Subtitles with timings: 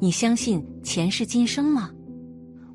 [0.00, 1.90] 你相信前世今生吗？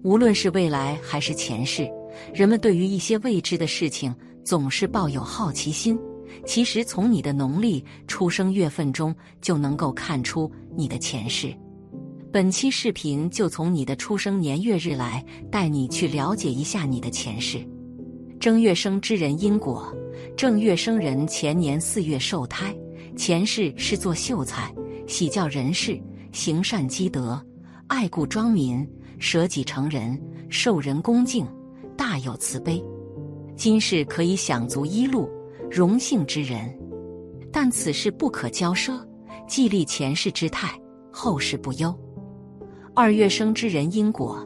[0.04, 1.90] 无论是未来还是前世，
[2.34, 4.14] 人们对于一些未知的事情
[4.44, 5.98] 总是抱有好奇心。
[6.46, 11.56] 其实，从你的农历出生月份中就能够看出你的前世。
[12.30, 17.66] 本期视频就从你的出生年月日来带你去了解一下你的前世。
[18.38, 19.96] 正月生之人因果：
[20.36, 22.76] 正月生人前年四月受胎，
[23.16, 24.74] 前世是做秀才，
[25.08, 25.98] 喜教人士，
[26.34, 27.40] 行善积德，
[27.86, 28.86] 爱故庄民，
[29.20, 31.46] 舍己成人，受人恭敬，
[31.96, 32.84] 大有慈悲。
[33.56, 35.30] 今世可以享足衣禄。
[35.70, 36.76] 荣幸之人，
[37.52, 39.00] 但此事不可骄奢，
[39.48, 40.70] 既立前世之态，
[41.12, 41.96] 后世不忧。
[42.96, 44.44] 二月生之人因果：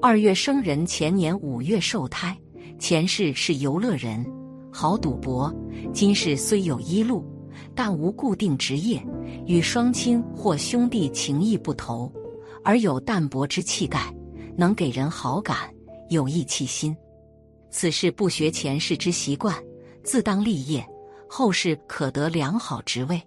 [0.00, 2.36] 二月生人前年五月受胎，
[2.78, 4.24] 前世是游乐人，
[4.72, 5.54] 好赌博。
[5.92, 7.24] 今世虽有一路，
[7.74, 9.02] 但无固定职业，
[9.46, 12.12] 与双亲或兄弟情谊不投，
[12.64, 14.12] 而有淡泊之气概，
[14.56, 15.72] 能给人好感，
[16.08, 16.94] 有义气心。
[17.70, 19.54] 此事不学前世之习惯。
[20.02, 20.86] 自当立业，
[21.28, 23.20] 后世可得良好职位。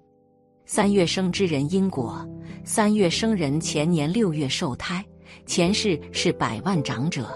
[0.65, 2.25] 三月生之人因果：
[2.63, 5.05] 三月生人前年六月受胎，
[5.45, 7.29] 前世是百万长者，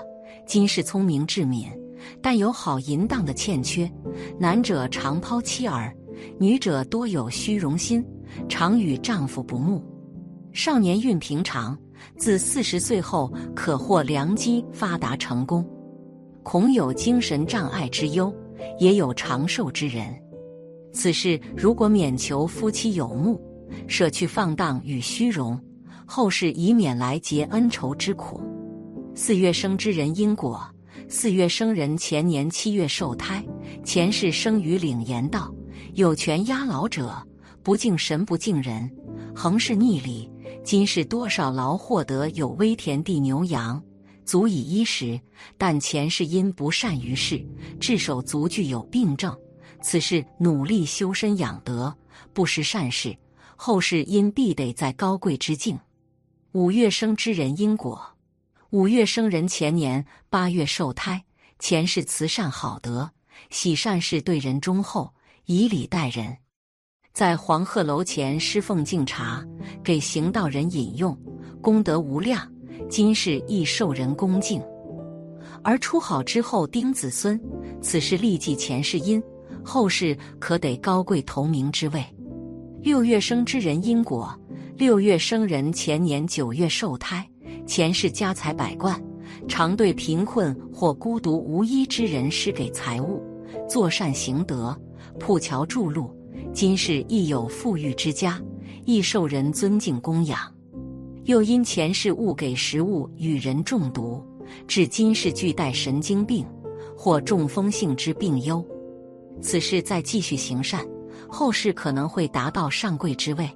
[0.45, 1.67] 今世聪明智敏，
[2.21, 3.91] 但有好淫荡的欠缺。
[4.39, 5.93] 男者常抛妻儿，
[6.39, 8.05] 女者多有虚荣心，
[8.48, 9.84] 常与丈夫不睦。
[10.52, 11.78] 少年运平常，
[12.17, 15.67] 自四十岁后可获良机发达成功，
[16.44, 18.34] 恐有精神障碍之忧。
[18.80, 20.16] 也有长寿之人，
[20.94, 23.42] 此事如果免求夫妻有目，
[23.88, 25.59] 舍去放荡与虚荣，
[26.06, 28.39] 后世以免来结恩仇之苦。
[29.16, 30.61] 四月生之人因果：
[31.09, 33.44] 四月生人前年七月受胎，
[33.84, 35.54] 前世生于岭岩道，
[35.95, 37.11] 有权压老者，
[37.64, 38.92] 不敬神不敬人，
[39.33, 40.30] 横是逆理。
[40.66, 43.81] 今世多少劳获得有微田地牛羊。
[44.25, 45.20] 足以衣食，
[45.58, 47.45] 但前世因不善于事，
[47.80, 49.37] 至手足具有病症。
[49.82, 51.93] 此事努力修身养德，
[52.33, 53.17] 不失善事，
[53.55, 55.80] 后世因必得在高贵之境。
[56.52, 58.02] 五月生之人因果：
[58.71, 61.23] 五月生人前年八月受胎，
[61.60, 63.11] 前世慈善好德，
[63.49, 65.14] 喜善事，对人忠厚，
[65.45, 66.37] 以礼待人，
[67.13, 69.45] 在黄鹤楼前施奉敬茶，
[69.83, 71.15] 给行道人饮用，
[71.61, 72.51] 功德无量。
[72.89, 74.59] 今世亦受人恭敬，
[75.63, 77.39] 而出好之后丁子孙，
[77.81, 79.21] 此事立即前世因，
[79.63, 82.03] 后世可得高贵头名之位。
[82.81, 84.35] 六月生之人因果：
[84.75, 87.30] 六月生人前年九月受胎，
[87.67, 88.99] 前世家财百贯，
[89.47, 93.21] 常对贫困或孤独无依之人施给财物，
[93.69, 94.75] 作善行德，
[95.19, 96.11] 铺桥筑路。
[96.53, 98.39] 今世亦有富裕之家，
[98.86, 100.39] 亦受人尊敬供养。
[101.23, 104.23] 又因前世误给食物与人中毒，
[104.67, 106.45] 致今世俱带神经病
[106.95, 108.63] 或中风性之病忧。
[109.42, 110.86] 此事再继续行善，
[111.27, 113.49] 后世可能会达到上贵之位。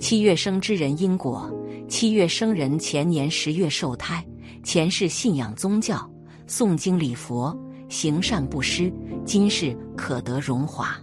[0.00, 1.48] 七月生之人因果：
[1.88, 4.26] 七月生人前年十月受胎，
[4.64, 6.10] 前世信仰宗教，
[6.48, 7.56] 诵经礼佛，
[7.88, 8.92] 行善布施，
[9.24, 10.98] 今世可得荣华。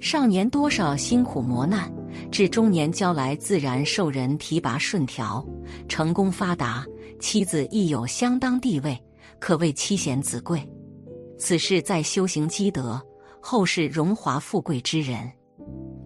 [0.00, 1.92] 少年多少辛苦磨难。
[2.30, 5.46] 至中年交来自然受人提拔顺调，
[5.88, 6.84] 成功发达，
[7.20, 8.98] 妻子亦有相当地位，
[9.38, 10.66] 可谓妻贤子贵。
[11.38, 13.00] 此事在修行积德，
[13.40, 15.30] 后世荣华富贵之人。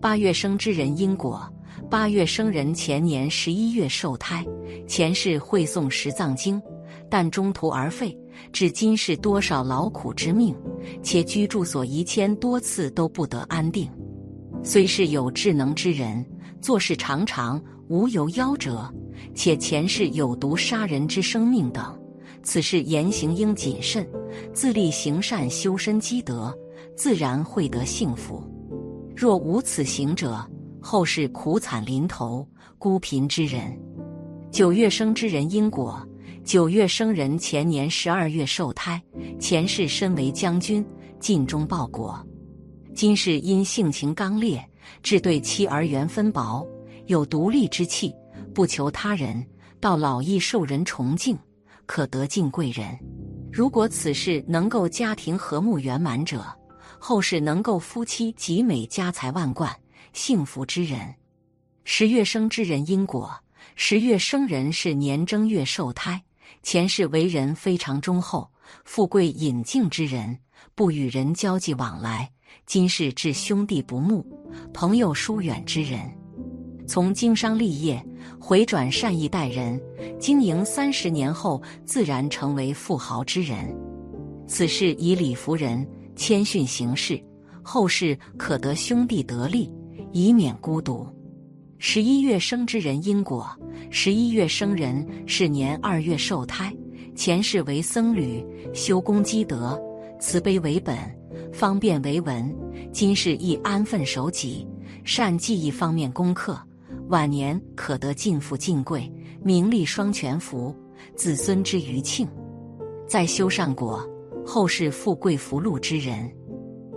[0.00, 1.48] 八月生之人因果：
[1.88, 4.44] 八月生人前年十一月受胎，
[4.86, 6.60] 前世会诵十藏经，
[7.08, 8.16] 但中途而废，
[8.50, 10.56] 至今是多少劳苦之命，
[11.02, 13.90] 且居住所移迁多次都不得安定。
[14.62, 16.24] 虽是有智能之人，
[16.60, 18.88] 做事常常无由夭折，
[19.34, 21.98] 且前世有毒杀人之生命等，
[22.42, 24.06] 此事言行应谨慎，
[24.52, 26.56] 自立行善，修身积德，
[26.96, 28.42] 自然会得幸福。
[29.16, 30.44] 若无此行者，
[30.80, 32.46] 后世苦惨临头，
[32.78, 33.78] 孤贫之人。
[34.50, 36.06] 九月生之人因果：
[36.44, 39.00] 九月生人前年十二月受胎，
[39.38, 40.84] 前世身为将军，
[41.20, 42.20] 尽忠报国。
[42.94, 44.62] 今世因性情刚烈，
[45.02, 46.66] 致对妻儿缘分薄，
[47.06, 48.12] 有独立之气，
[48.52, 49.44] 不求他人，
[49.80, 51.38] 到老亦受人崇敬，
[51.86, 52.98] 可得敬贵人。
[53.52, 56.44] 如果此事能够家庭和睦圆满者，
[56.98, 59.74] 后世能够夫妻极美，家财万贯，
[60.12, 61.14] 幸福之人。
[61.84, 63.30] 十月生之人因果：
[63.76, 66.22] 十月生人是年正月受胎，
[66.62, 68.50] 前世为人非常忠厚、
[68.84, 70.38] 富贵隐静之人，
[70.74, 72.30] 不与人交际往来。
[72.66, 74.24] 今世致兄弟不睦、
[74.72, 76.00] 朋友疏远之人，
[76.86, 78.04] 从经商立业
[78.38, 79.80] 回转善意待人，
[80.20, 83.74] 经营三十年后，自然成为富豪之人。
[84.46, 87.20] 此事以理服人，谦逊行事，
[87.62, 89.72] 后世可得兄弟得利，
[90.12, 91.06] 以免孤独。
[91.84, 93.44] 十一月生之人因果：
[93.90, 96.72] 十一月生人是年二月受胎，
[97.16, 98.40] 前世为僧侣，
[98.72, 99.76] 修功积德，
[100.20, 100.96] 慈悲为本，
[101.52, 102.56] 方便为文。
[102.92, 104.64] 今世亦安分守己，
[105.04, 106.56] 善记忆方面功课。
[107.08, 109.12] 晚年可得尽富尽贵，
[109.42, 110.72] 名利双全福，
[111.16, 112.28] 子孙之余庆，
[113.08, 114.08] 在修善果，
[114.46, 116.32] 后世富贵福禄之人。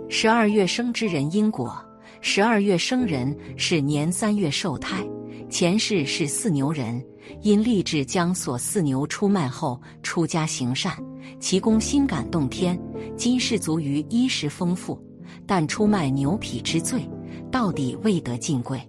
[0.08, 1.76] 十二月生之人因果：
[2.20, 5.06] 十二月生人是年三月受胎，
[5.48, 7.04] 前世是四牛人，
[7.42, 10.92] 因立志将所饲牛出卖后出家行善，
[11.38, 12.78] 其功心感动天，
[13.16, 15.00] 今世足于衣食丰富，
[15.46, 17.08] 但出卖牛匹之罪，
[17.50, 18.80] 到底未得尽贵。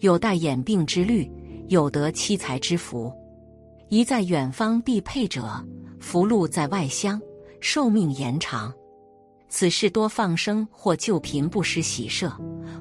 [0.00, 1.28] 有待眼病之虑，
[1.68, 3.12] 有得妻财之福。
[3.88, 5.48] 宜在远方必配者，
[5.98, 7.20] 福禄在外乡，
[7.60, 8.72] 寿命延长。
[9.48, 12.30] 此事多放生或救贫不失喜舍，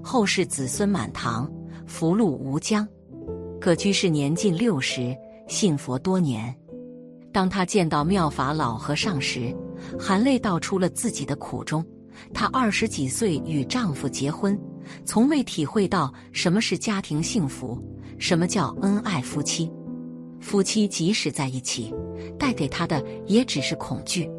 [0.04, 1.50] 后世子孙满堂，
[1.86, 2.88] 福禄无疆。
[3.60, 5.16] 葛居士年近六十，
[5.48, 6.54] 信佛多年。
[7.32, 9.56] 当他见到妙法老和尚时，
[9.98, 11.86] 含泪道出了自己的苦衷。
[12.34, 14.60] 她二十几岁与丈夫结婚。
[15.06, 17.78] 从未体会到什么是家庭幸福，
[18.18, 19.72] 什么叫恩爱夫妻。
[20.40, 21.94] 夫妻即使在一起，
[22.40, 24.30] 带给他的也只是恐惧。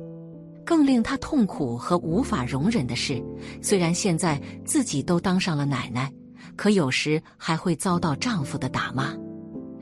[0.69, 3.25] 更令他痛苦和无法容忍的是，
[3.62, 6.12] 虽然现在自己都当上了奶奶，
[6.56, 9.17] 可有时还会遭到丈夫的打骂。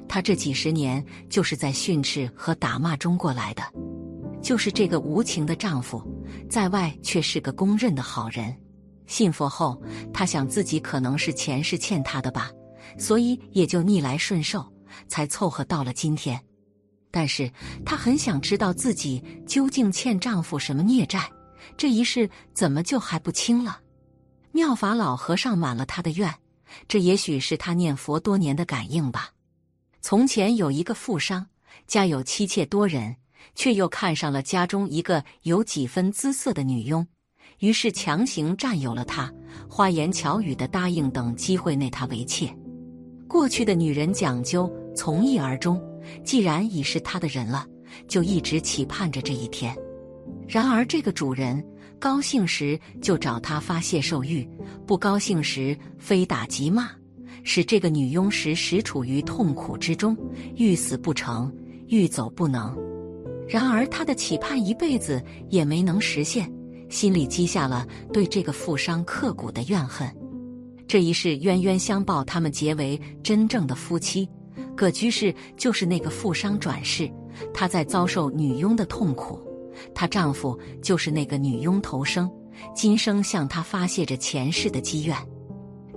[0.06, 3.64] 她这几十年就是在训斥和打骂中过来的。
[4.40, 6.00] 就是这个无情的丈夫，
[6.48, 8.56] 在外却是个公认的好人。
[9.08, 12.48] 信佛后，她想自己可能是前世欠他的吧，
[12.96, 14.64] 所以也就逆来顺受，
[15.08, 16.40] 才凑合到了今天。
[17.10, 17.50] 但是
[17.84, 21.30] 她很想知道自己究竟欠丈夫什么孽债，
[21.76, 23.80] 这一世怎么就还不清了？
[24.52, 26.34] 妙法老和尚满了他的愿，
[26.88, 29.30] 这也许是他念佛多年的感应吧。
[30.00, 31.46] 从前有一个富商，
[31.86, 33.16] 家有妻妾多人，
[33.54, 37.06] 却又看上了家中一个有几分姿色的女佣。
[37.58, 39.32] 于是强行占有了她，
[39.68, 42.54] 花言巧语的答应等机会内她为妾。
[43.26, 45.82] 过去的女人讲究从一而终，
[46.24, 47.66] 既然已是他的人了，
[48.08, 49.76] 就一直期盼着这一天。
[50.46, 51.64] 然而这个主人
[51.98, 54.48] 高兴时就找他发泄兽欲，
[54.86, 56.90] 不高兴时非打即骂，
[57.42, 60.16] 使这个女佣时时处于痛苦之中，
[60.56, 61.52] 欲死不成，
[61.88, 62.76] 欲走不能。
[63.48, 66.52] 然而他的期盼一辈子也没能实现。
[66.88, 70.08] 心里积下了对这个富商刻骨的怨恨，
[70.86, 74.28] 这一世冤冤相报，他们结为真正的夫妻。
[74.76, 77.10] 葛居士就是那个富商转世，
[77.52, 79.38] 他在遭受女佣的痛苦；
[79.94, 82.30] 她丈夫就是那个女佣投生，
[82.74, 85.16] 今生向她发泄着前世的积怨。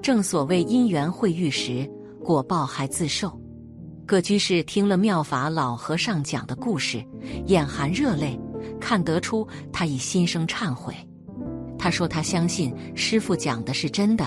[0.01, 1.89] 正所谓因缘会遇时，
[2.23, 3.39] 果报还自受。
[4.05, 7.03] 葛居士听了妙法老和尚讲的故事，
[7.45, 8.39] 眼含热泪。
[8.79, 10.93] 看得出他已心生忏悔。
[11.77, 14.25] 他说他相信师傅讲的是真的，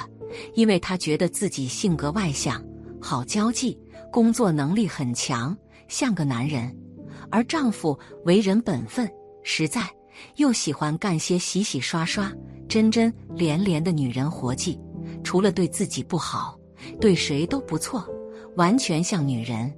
[0.54, 2.62] 因为他觉得自己性格外向，
[3.00, 3.78] 好交际，
[4.12, 5.56] 工作能力很强，
[5.88, 6.72] 像个男人。
[7.30, 9.10] 而丈夫为人本分、
[9.42, 9.80] 实在，
[10.36, 12.30] 又喜欢干些洗洗刷刷、
[12.68, 14.78] 真真连连的女人活计，
[15.24, 16.58] 除了对自己不好，
[17.00, 18.06] 对谁都不错，
[18.54, 19.72] 完全像女人。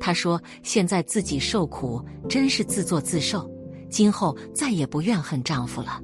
[0.00, 3.48] 她说现在自己受苦，真是自作自受。
[3.88, 6.00] 今后再也不怨恨丈夫了，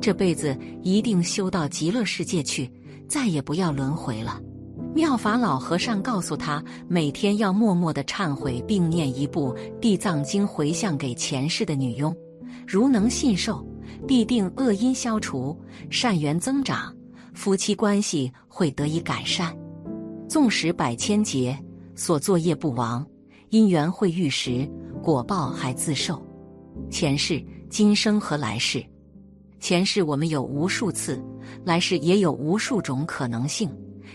[0.00, 2.68] 这辈子一定修到极乐世界去，
[3.08, 4.40] 再也不要轮回了。
[4.92, 12.14] 妙法老和尚告诉他，每天要默默的忏悔，并念一部《地藏经》回向给前世的女佣。
[12.66, 13.64] 如能信受，
[14.06, 15.56] 必定恶因消除，
[15.90, 16.92] 善缘增长，
[17.34, 19.56] 夫妻关系会得以改善。
[20.28, 21.56] 纵使百千劫，
[21.94, 23.06] 所作业不亡，
[23.50, 24.68] 因缘会遇时，
[25.00, 26.20] 果报还自受。
[26.90, 28.84] 前世、今生和来世，
[29.60, 31.22] 前世我们有无数次，
[31.64, 33.70] 来世也有无数种可能性。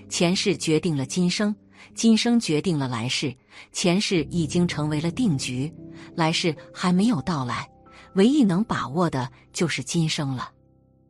[0.10, 1.56] 前世决定了今生，
[1.94, 3.36] 今生决定了来世。
[3.72, 5.74] 前世已经成为了定局，
[6.16, 7.70] 来世还没有到来。
[8.16, 10.52] 唯一能把握的就是今生了。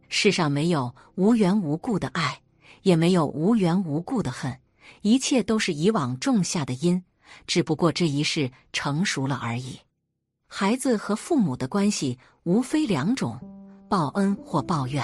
[0.09, 2.39] 世上没有无缘无故的爱，
[2.83, 4.57] 也没有无缘无故的恨，
[5.01, 7.03] 一切都是以往种下的因，
[7.47, 9.79] 只不过这一世成熟了而已。
[10.47, 13.39] 孩子和父母的关系无非两种：
[13.89, 15.03] 报恩或报怨。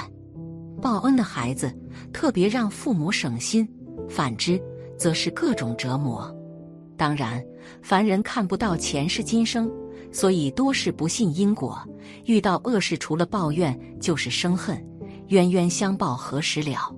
[0.81, 1.71] 报恩的孩子
[2.11, 3.67] 特别让父母省心，
[4.09, 4.59] 反之
[4.97, 6.35] 则是各种折磨。
[6.97, 7.43] 当然，
[7.81, 9.71] 凡人看不到前世今生，
[10.11, 11.79] 所以多是不信因果。
[12.25, 14.83] 遇到恶事，除了抱怨就是生恨，
[15.27, 16.93] 冤冤相报何时了？